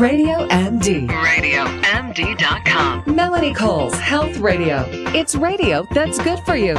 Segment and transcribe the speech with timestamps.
[0.00, 1.06] Radio MD.
[1.08, 3.02] RadioMD.com.
[3.14, 4.86] Melanie Cole's Health Radio.
[5.14, 6.74] It's radio that's good for you.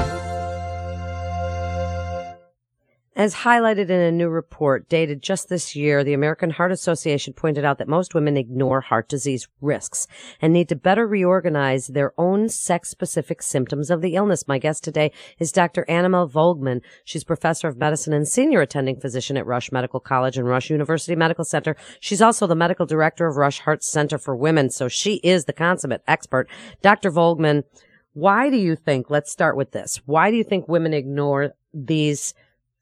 [3.21, 7.63] As highlighted in a new report dated just this year, the American Heart Association pointed
[7.63, 10.07] out that most women ignore heart disease risks
[10.41, 14.47] and need to better reorganize their own sex specific symptoms of the illness.
[14.47, 15.85] My guest today is Dr.
[15.87, 16.81] Annabelle Volgman.
[17.05, 21.15] She's professor of medicine and senior attending physician at Rush Medical College and Rush University
[21.15, 21.75] Medical Center.
[21.99, 24.71] She's also the medical director of Rush Heart Center for Women.
[24.71, 26.49] So she is the consummate expert.
[26.81, 27.11] Dr.
[27.11, 27.65] Vollgman,
[28.13, 30.01] why do you think, let's start with this.
[30.07, 32.33] Why do you think women ignore these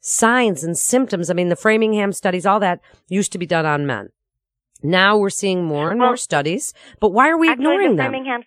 [0.02, 1.30] signs and symptoms.
[1.30, 4.09] I mean, the Framingham studies, all that used to be done on men.
[4.81, 8.43] Now we're seeing more and Well, more studies, but why are we ignoring the them?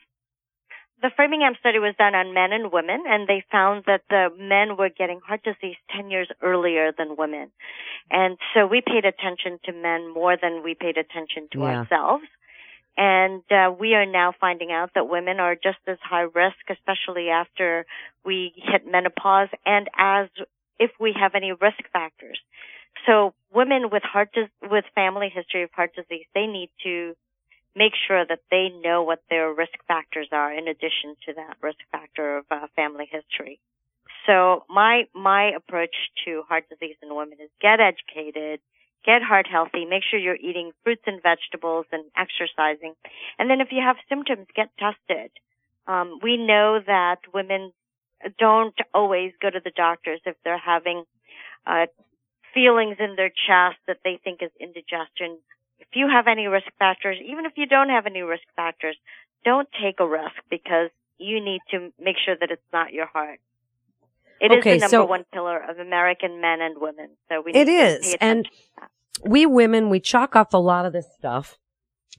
[1.02, 4.76] The Framingham study was done on men and women, and they found that the men
[4.76, 7.50] were getting heart disease 10 years earlier than women.
[8.08, 11.80] And so we paid attention to men more than we paid attention to Yeah.
[11.80, 12.24] ourselves.
[12.96, 17.30] And uh, we are now finding out that women are just as high risk, especially
[17.30, 17.84] after
[18.24, 20.28] we hit menopause and as
[20.78, 22.38] if we have any risk factors.
[23.06, 27.14] So women with heart with family history of heart disease, they need to
[27.74, 31.78] make sure that they know what their risk factors are in addition to that risk
[31.90, 33.58] factor of uh, family history.
[34.26, 38.60] So my my approach to heart disease in women is get educated,
[39.04, 42.94] get heart healthy, make sure you're eating fruits and vegetables and exercising,
[43.38, 45.30] and then if you have symptoms, get tested.
[45.88, 47.72] Um, we know that women
[48.38, 51.04] don't always go to the doctors if they're having
[51.66, 51.86] uh,
[52.54, 55.38] feelings in their chest that they think is indigestion.
[55.80, 58.96] If you have any risk factors, even if you don't have any risk factors,
[59.44, 63.38] don't take a risk because you need to make sure that it's not your heart.
[64.40, 67.10] It is Okay, the number so- one pillar of American men and women.
[67.28, 68.90] So we It is, and attention to that.
[69.30, 71.58] we women, we chalk off a lot of this stuff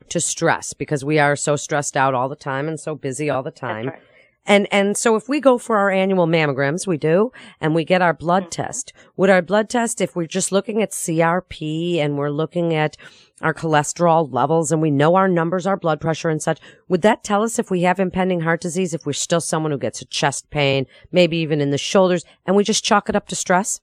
[0.10, 3.44] to stress because we are so stressed out all the time and so busy all
[3.44, 3.88] the time.
[3.88, 4.02] Right.
[4.46, 7.32] And, and so if we go for our annual mammograms, we do,
[7.62, 8.50] and we get our blood Mm-hmm.
[8.50, 12.98] test, would our blood test, if we're just looking at CRP and we're looking at
[13.42, 17.24] our cholesterol levels and we know our numbers, our blood pressure and such, would that
[17.24, 20.06] tell us if we have impending heart disease, if we're still someone who gets a
[20.06, 23.80] chest pain, maybe even in the shoulders, and we just chalk it up to stress?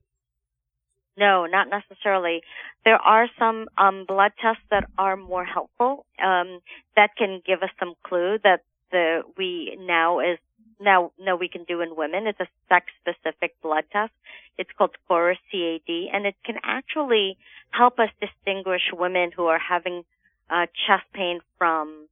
[1.17, 2.43] No, not necessarily.
[2.85, 6.61] There are some um, blood tests that are more helpful um,
[6.97, 10.39] that can give us some clue that the we now is
[10.81, 12.27] now know we can do in women.
[12.27, 14.13] It's a sex specific blood test.
[14.59, 17.37] It's called Corus CAD, and it can actually
[17.71, 20.05] help us distinguish women who are having
[20.51, 22.09] uh, chest pain from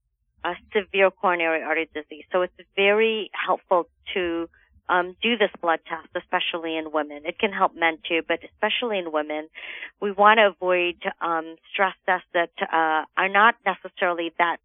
[0.73, 2.25] severe coronary artery disease.
[2.33, 4.49] So it's very helpful to
[4.89, 7.23] um, do this blood test, especially in women.
[7.25, 9.49] It can help men too, but especially in women,
[10.01, 14.59] we want to avoid um, stress tests that uh, are not necessarily that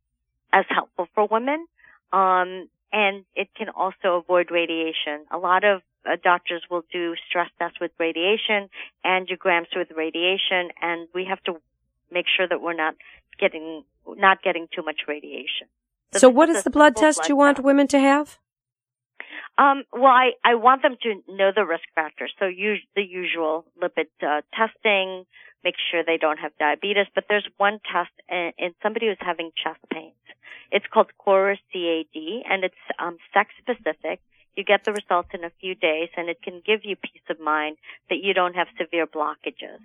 [0.54, 1.66] as helpful for women.
[2.14, 5.26] Um, and it can also avoid radiation.
[5.32, 8.70] A lot of uh, doctors will do stress tests with radiation,
[9.04, 11.60] angiograms with radiation, and we have to
[12.12, 12.96] make sure that we're not
[13.40, 15.68] getting not getting too much radiation.
[16.14, 17.66] So this what is the blood test you want test.
[17.66, 18.38] women to have?
[19.58, 22.32] Um, well, I, I want them to know the risk factors.
[22.40, 25.26] So us- the usual lipid uh, testing,
[25.64, 27.08] make sure they don't have diabetes.
[27.16, 30.14] But there's one test in, in somebody who's having chest pains.
[30.74, 32.18] It's called Corus CAD,
[32.50, 34.20] and it's um, sex specific.
[34.58, 37.40] You get the results in a few days, and it can give you peace of
[37.40, 37.78] mind
[38.10, 39.78] that you don't have severe blockages.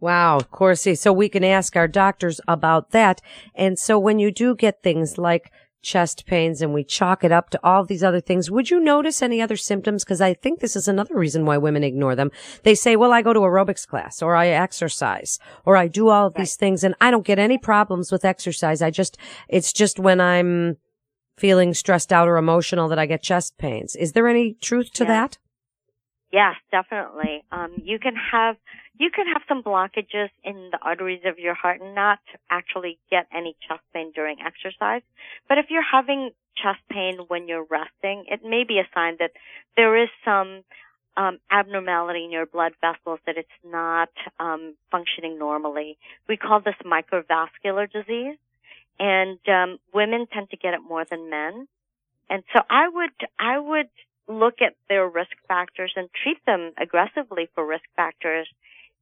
[0.00, 0.86] Wow, of course.
[0.94, 3.20] So we can ask our doctors about that.
[3.54, 5.52] And so when you do get things like
[5.84, 9.22] chest pains and we chalk it up to all these other things, would you notice
[9.22, 10.02] any other symptoms?
[10.02, 12.32] Because I think this is another reason why women ignore them.
[12.64, 16.26] They say, well, I go to aerobics class or I exercise or I do all
[16.26, 18.82] of these things and I don't get any problems with exercise.
[18.82, 19.16] I just,
[19.48, 20.78] it's just when I'm
[21.36, 23.94] feeling stressed out or emotional that I get chest pains.
[23.94, 25.08] Is there any truth to Yeah.
[25.08, 25.38] that?
[26.32, 27.44] Yes, definitely.
[27.52, 28.56] Um, you can have
[28.98, 33.26] you can have some blockages in the arteries of your heart and not actually get
[33.34, 35.02] any chest pain during exercise.
[35.48, 39.32] But if you're having chest pain when you're resting, it may be a sign that
[39.76, 40.62] there is some
[41.16, 45.98] um, abnormality in your blood vessels that it's not um, functioning normally.
[46.28, 48.36] We call this microvascular disease,
[48.98, 51.66] and um, women tend to get it more than men.
[52.30, 53.88] And so I would I would
[54.26, 58.48] look at their risk factors and treat them aggressively for risk factors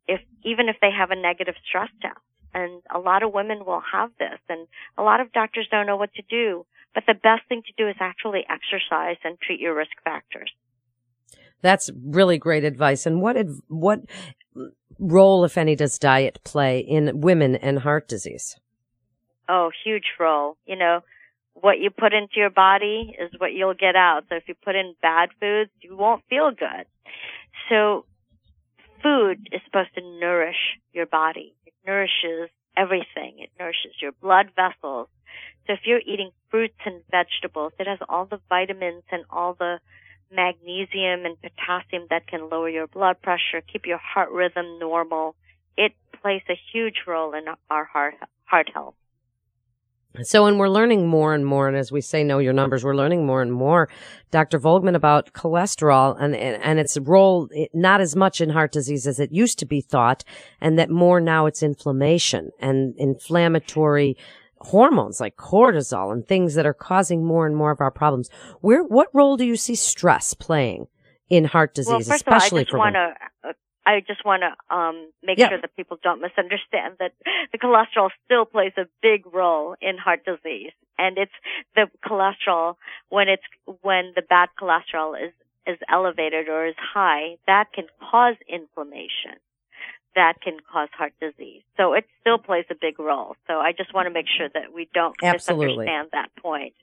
[0.08, 2.18] if even if they have a negative stress test.
[2.54, 4.68] And a lot of women will have this and
[4.98, 6.66] a lot of doctors don't know what to do.
[6.94, 10.52] But the best thing to do is actually exercise and treat your risk factors.
[11.62, 13.06] That's really great advice.
[13.06, 13.36] And what
[13.68, 14.00] what
[14.98, 18.56] role, if any, does diet play in women and heart disease?
[19.48, 20.56] Oh, huge role.
[20.66, 21.00] You know,
[21.54, 24.24] what you put into your body is what you'll get out.
[24.28, 26.86] So if you put in bad foods, you won't feel good.
[27.68, 28.04] So
[29.02, 31.54] food is supposed to nourish your body.
[31.66, 33.38] It nourishes everything.
[33.38, 35.08] It nourishes your blood vessels.
[35.66, 39.78] So if you're eating fruits and vegetables, it has all the vitamins and all the
[40.34, 45.34] magnesium and potassium that can lower your blood pressure, keep your heart rhythm normal.
[45.76, 48.14] It plays a huge role in our heart,
[48.44, 48.94] heart health.
[50.22, 52.94] So, and we're learning more and more, and as we say, know your numbers, we're
[52.94, 53.88] learning more and more,
[54.30, 54.60] Dr.
[54.60, 59.06] Volgman, about cholesterol and, and, and its role, eh, not as much in heart disease
[59.06, 60.22] as it used to be thought,
[60.60, 64.16] and that more now it's inflammation and inflammatory
[64.58, 68.28] hormones like cortisol and things that are causing more and more of our problems.
[68.60, 70.88] Where, what role do you see stress playing
[71.32, 73.14] in heart disease, well, especially all, I just for want to
[73.84, 75.48] I just want to um, make Yeah.
[75.48, 77.12] sure that people don't misunderstand that
[77.52, 81.32] the cholesterol still plays a big role in heart disease, and it's
[81.74, 82.76] the cholesterol
[83.08, 83.42] when it's
[83.82, 85.32] when the bad cholesterol is
[85.66, 89.38] is elevated or is high that can cause inflammation,
[90.14, 91.62] that can cause heart disease.
[91.76, 93.36] So it still plays a big role.
[93.46, 95.86] So I just want to make sure that we don't Absolutely.
[95.86, 96.74] misunderstand that point.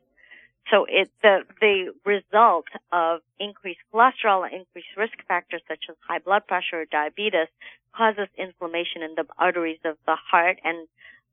[0.71, 6.19] So it the the result of increased cholesterol and increased risk factors such as high
[6.19, 7.47] blood pressure or diabetes
[7.95, 10.87] causes inflammation in the arteries of the heart and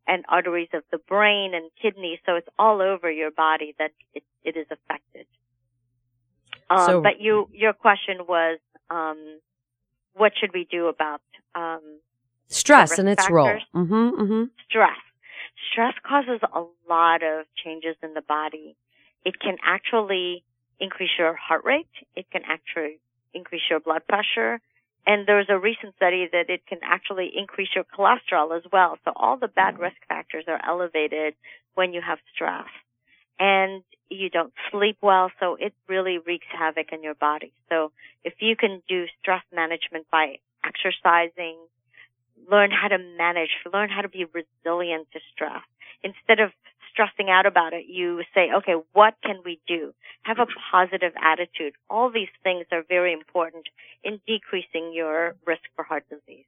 [0.07, 2.19] and arteries of the brain and kidneys.
[2.25, 5.27] So it's all over your body that it, it is affected.
[6.71, 8.59] Um, So- but you your question was
[8.91, 9.41] um,
[10.15, 11.21] what should we do about
[11.55, 12.01] um,
[12.49, 13.59] stress and its role?
[13.75, 14.45] Mm-hmm, mm-hmm.
[14.69, 14.99] stress.
[15.71, 18.77] Stress causes a lot of changes in the body.
[19.27, 20.45] It can actually
[20.79, 21.91] increase your heart rate.
[22.15, 23.01] It can actually
[23.35, 24.61] increase your blood pressure.
[25.05, 28.99] And there's a recent study that it can actually increase your cholesterol as well.
[29.05, 29.81] So all the bad mm.
[29.81, 31.35] risk factors are elevated
[31.75, 32.69] when you have stress.
[33.41, 37.53] And you don't sleep well, so it really wreaks havoc in your body.
[37.69, 37.91] So
[38.23, 41.57] if you can do stress management by exercising,
[42.49, 45.67] learn how to manage, learn how to be resilient to stress.
[46.05, 46.53] Instead of
[46.97, 49.93] stressing out about it, you say, okay, what can we do?
[50.23, 51.75] Have a positive attitude.
[51.91, 53.67] All these things are very important
[54.03, 56.47] in decreasing your risk for heart disease.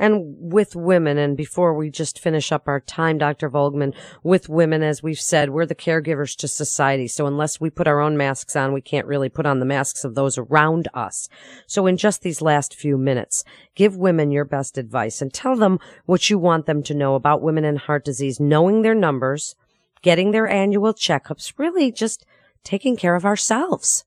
[0.00, 3.50] And with women, and before we just finish up our time, Dr.
[3.50, 7.06] Volgman, with women, as we've said, we're the caregivers to society.
[7.06, 10.02] So unless we put our own masks on, we can't really put on the masks
[10.02, 11.28] of those around us.
[11.66, 13.44] So in just these last few minutes,
[13.74, 17.42] give women your best advice and tell them what you want them to know about
[17.42, 19.54] women and heart disease, knowing their numbers,
[20.00, 22.24] getting their annual checkups, really just
[22.64, 24.06] taking care of ourselves.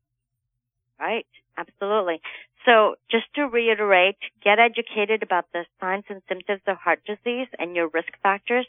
[1.00, 1.28] Right?
[1.56, 2.19] Absolutely.
[2.65, 7.75] So just to reiterate, get educated about the signs and symptoms of heart disease and
[7.75, 8.68] your risk factors.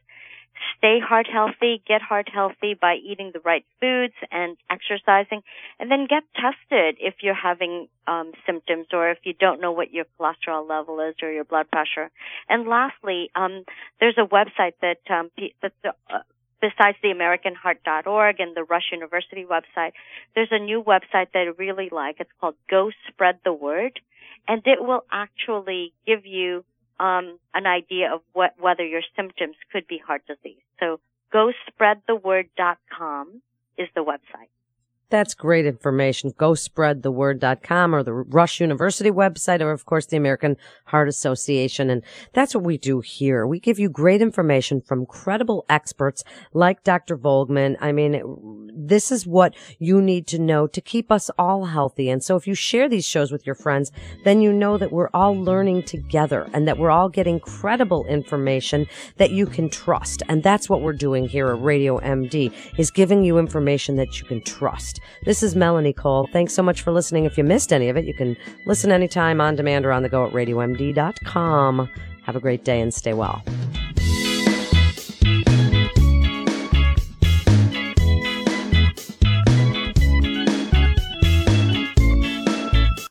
[0.78, 5.42] Stay heart healthy, get heart healthy by eating the right foods and exercising,
[5.80, 9.92] and then get tested if you're having um, symptoms or if you don't know what
[9.92, 12.08] your cholesterol level is or your blood pressure.
[12.48, 13.64] And lastly, um,
[13.98, 16.20] there's a website that um, pe- that the, uh,
[16.64, 19.92] besides the AmericanHeart.org and the Rush University website,
[20.34, 22.16] there's a new website that I really like.
[22.20, 24.00] It's called Go Spread the Word,
[24.48, 26.64] and it will actually give you
[26.98, 30.62] um, an idea of what whether your symptoms could be heart disease.
[30.80, 31.00] So
[31.34, 33.42] GoSpreadTheWord.com
[33.76, 34.48] is the website.
[35.14, 36.34] That's great information.
[36.36, 40.56] Go spreadtheword.com or the Rush University website or of course the American
[40.86, 41.88] Heart Association.
[41.88, 42.02] And
[42.32, 43.46] that's what we do here.
[43.46, 47.16] We give you great information from credible experts like Dr.
[47.16, 47.76] Volgman.
[47.80, 52.10] I mean, this is what you need to know to keep us all healthy.
[52.10, 53.92] And so if you share these shows with your friends,
[54.24, 58.88] then you know that we're all learning together and that we're all getting credible information
[59.18, 60.24] that you can trust.
[60.28, 64.26] And that's what we're doing here at Radio MD is giving you information that you
[64.26, 64.98] can trust.
[65.24, 66.28] This is Melanie Cole.
[66.32, 67.24] Thanks so much for listening.
[67.24, 70.08] If you missed any of it, you can listen anytime on demand or on the
[70.08, 71.88] go at radiomd.com.
[72.24, 73.42] Have a great day and stay well.